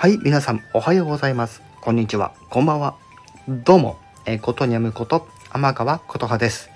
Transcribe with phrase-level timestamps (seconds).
[0.00, 1.60] はい、皆さんおはようございます。
[1.80, 2.94] こんにちは、こんばんは。
[3.48, 6.70] どうも、えー、ことにゃむこと天川琴葉です。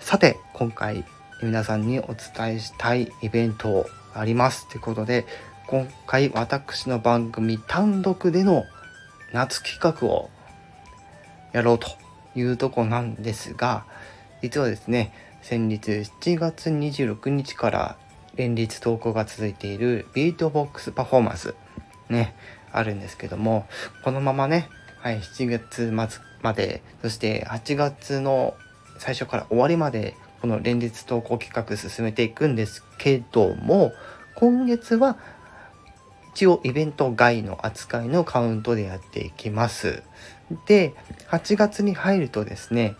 [0.00, 1.04] さて、今回
[1.44, 4.68] 皆さんにお伝えしたいイベントあります。
[4.68, 5.26] ということで、
[5.68, 8.64] 今回私の番組単独での
[9.32, 10.28] 夏企画を
[11.52, 11.86] やろうと
[12.34, 13.84] いうとこなんですが、
[14.42, 17.96] 実はですね、先日7月26日から
[18.34, 21.54] 連日投稿が続いているビートボックスパフォーマンス
[22.08, 22.34] ね、
[22.72, 23.66] あるんですけども、
[24.02, 24.68] このままね、
[24.98, 28.54] はい、7月末まで、そして8月の
[28.98, 33.92] 最初から終わりまで、この連日投稿企画進めていくんですけども、
[34.34, 35.16] 今月は
[36.34, 40.02] 一応イベント外の扱いのカウントでやっていきます。
[40.66, 40.92] で、
[41.30, 42.96] 8月に入るとですね、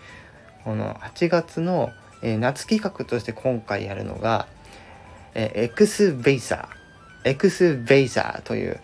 [0.63, 1.91] この8月の、
[2.23, 4.47] えー夏企画として今回やるのが、
[5.35, 6.84] えー、エクスベイサー、
[7.25, 8.81] エクスベイサーという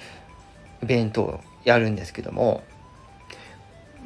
[0.82, 2.62] イベントをやるんですけども、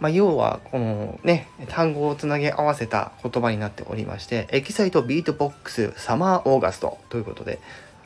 [0.00, 7.60] まあ、要はこのね単語をつなげ合わせた言葉になっておりまして Excite Beatbox Summer August ということで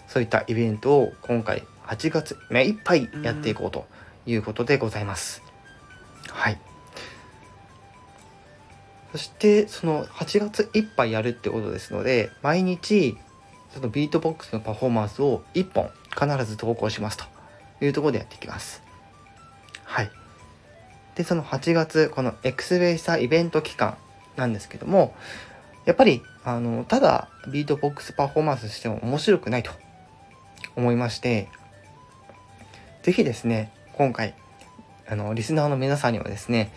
[0.06, 3.86] そういったイベントを今回8月目いっぱいやっていこうと
[4.26, 5.42] いうことでございます。
[6.28, 6.60] はい
[9.12, 13.16] そしてその8月いっぱいやるってことですので毎日
[13.72, 17.24] そのビートボックスのパフォーマンスを1本必ず投稿しますと
[17.84, 18.82] いうところでやっていきます。
[19.84, 20.10] はい。
[21.14, 23.96] で、その8月、このエクスベイサーイベント期間
[24.36, 25.14] なんですけども、
[25.84, 29.72] やっぱり、あの、ただビートボックスパフォーマンスしても面白くないと
[30.76, 31.48] 思いまして、
[33.02, 34.34] ぜひですね、今回、
[35.08, 36.70] あの、リスナーの皆さんにはですね、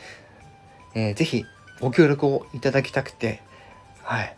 [0.96, 1.46] えーぜひ
[1.80, 3.42] ご協力をいただきたくて、
[4.04, 4.36] はい。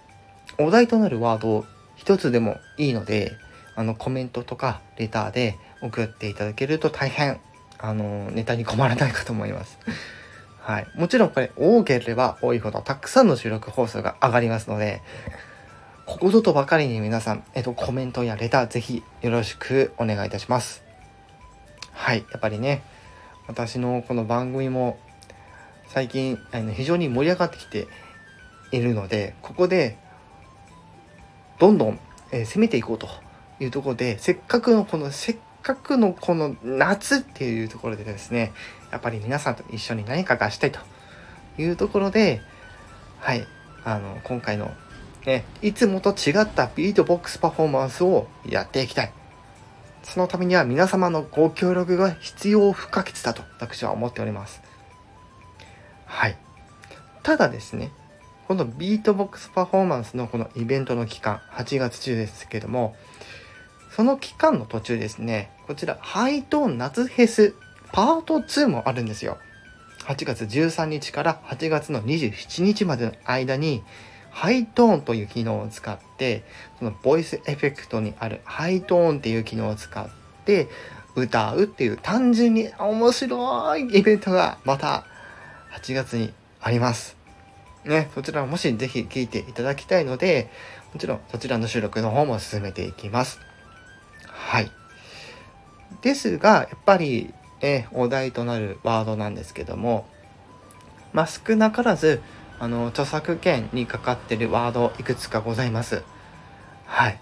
[0.58, 3.34] お題となるワードを一つでもいいので、
[3.76, 7.40] あの、コメントとかレターで送っていただけると大変、
[7.80, 9.80] あの、ネタに困らないかと思います。
[10.62, 10.88] はい。
[10.96, 15.02] もちろんこれ、多ければ多いほど、たくさんの収録放送が上がりますので、
[16.06, 20.84] ここぞとばかりに皆さん、えっと、コメントやレター、ぜひよろしくお願いいたします。
[21.92, 22.26] はい。
[22.32, 22.84] やっぱりね、
[23.48, 24.98] 私のこの番組も、
[25.88, 27.88] 最近、あの非常に盛り上がってきて
[28.72, 29.98] いるので、ここで、
[31.60, 32.00] どんどん、
[32.32, 33.08] えー攻めていこうと
[33.60, 38.54] いうところで、せっかくのこの、せっかくのこの夏っていうところでですね、
[38.92, 40.80] やっぱり皆さんと一緒に何かがしたいと
[41.58, 42.42] いうところで、
[43.20, 43.48] はい、
[43.84, 44.72] あの、今回の、
[45.26, 49.14] ね、いつもと違ったビートボックスパフォーマンスをやっていきたい。
[50.04, 54.62] そのためには皆様のご協力が必要不可欠だと私は思っております。
[56.06, 56.38] はい。
[57.24, 57.92] ただですね、
[58.48, 62.96] このビートボックスパフォーマンスのこのイベントの期間、8月中ですけども、
[63.96, 67.56] その期間の途中ですね、こちら、ハイトーン夏フェス
[67.92, 69.38] パート2もあるんですよ。
[70.06, 73.84] 8月13日から8月の27日までの間に、
[74.32, 76.44] ハイトーンという機能を使って、
[76.80, 80.10] そのボイスエフェクトにあるハイトーンっていう機能を使っ
[80.44, 80.68] て、
[81.16, 85.06] 歌うっていう単純に面白いイベントがまた
[85.80, 87.16] 8月にあります。
[87.86, 90.50] ね、そちらもしぜひ聞いていただきたいので、
[90.94, 93.53] もちろんそちらの収録の方も進めていきます。
[94.46, 94.72] はい。
[96.02, 100.06] ですが、やっぱり、ね、お題となるワードなんですけども、
[101.14, 102.22] まあ、少なからず、
[102.60, 106.04] あの、著作権にかかってるワードいくつかございます。
[106.86, 107.20] はい。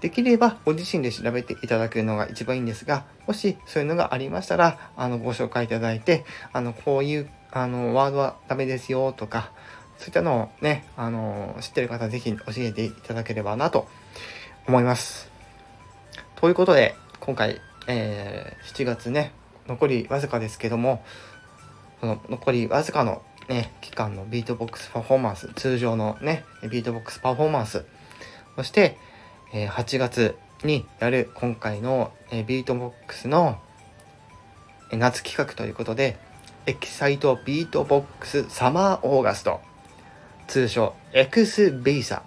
[0.00, 9.50] できればご自身で調べていただくのが一番いいんですが、もしそういうのがありましたら、あの、ご紹介いただいて、あの、こういう、あの、ワードはダメですよとか、
[9.98, 13.88] そういったのをね、あの、知ってる方ぜひ教えていただければなと
[14.68, 15.35] 思います。
[16.36, 19.32] ということで、今回、えー7月ね、
[19.66, 21.02] 残りわずかですけども、
[22.00, 27.86] その残りわずかのね、期間のビートボックスパフォーマンス、通常のね、ビートボックスパフォーマンス、
[28.54, 28.98] そして、
[29.54, 33.58] えー8月にやる今回の、えービートボックスの、
[34.92, 36.18] えー夏企画ということで、
[36.66, 39.62] Excite Beatbox Summer August、
[40.48, 42.22] 通称 EXBESA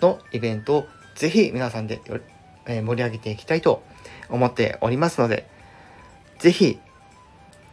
[0.00, 2.00] のイベントをぜひ皆さんで
[2.66, 3.82] え盛り上げていきたいと
[4.28, 5.46] 思っておりますので、
[6.38, 6.78] ぜひ、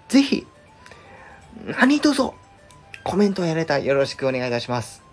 [0.09, 0.47] ぜひ、
[1.79, 2.31] 何卒
[3.03, 5.03] コメントをやれたらよろしくお願いいたします。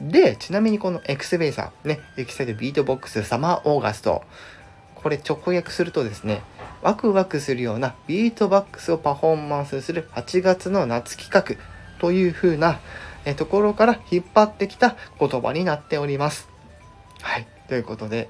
[0.00, 4.22] で、ちなみにこの EXBESA、ね、 Excite Beatbox Summer August、
[4.94, 6.42] これ直訳するとですね、
[6.82, 11.62] ワクワクするようなビートボックスをパフォーマンスする8月の夏企画
[12.00, 12.80] という風な
[13.36, 16.48] ところから引っ張ってきた言葉になっております。
[17.22, 17.46] はい。
[17.68, 18.28] ということで、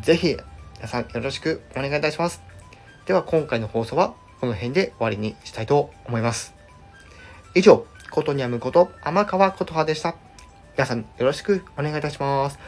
[0.00, 0.36] ぜひ
[0.76, 2.42] 皆さんよろしくお願いいたします。
[3.06, 6.54] では今回の放送はこの辺で終わりにしたいと思います。
[7.54, 10.16] 以上、ことにゃむこと天川琴葉でした。
[10.76, 12.58] 皆さんよろしくお願いいたします。